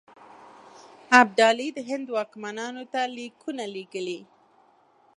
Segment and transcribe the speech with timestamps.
[1.21, 4.19] ابدالي د هند واکمنانو ته لیکونه لېږلي.